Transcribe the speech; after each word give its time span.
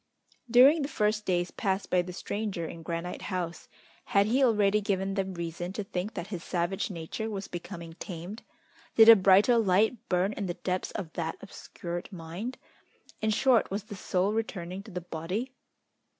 During 0.49 0.81
the 0.81 0.87
first 0.87 1.27
days 1.27 1.51
passed 1.51 1.91
by 1.91 2.01
the 2.01 2.11
stranger 2.11 2.65
in 2.65 2.81
Granite 2.81 3.21
House, 3.21 3.69
had 4.05 4.25
he 4.25 4.43
already 4.43 4.81
given 4.81 5.13
them 5.13 5.35
reason 5.35 5.73
to 5.73 5.83
think 5.83 6.15
that 6.15 6.25
his 6.33 6.43
savage 6.43 6.89
nature 6.89 7.29
was 7.29 7.47
becoming 7.47 7.93
tamed? 7.93 8.41
Did 8.95 9.09
a 9.09 9.15
brighter 9.15 9.59
light 9.59 9.97
burn 10.09 10.33
in 10.33 10.47
the 10.47 10.55
depths 10.55 10.89
of 10.93 11.13
that 11.13 11.37
obscured 11.39 12.11
mind? 12.11 12.57
In 13.21 13.29
short, 13.29 13.69
was 13.69 13.83
the 13.83 13.95
soul 13.95 14.33
returning 14.33 14.81
to 14.81 14.89
the 14.89 15.01
body? 15.01 15.51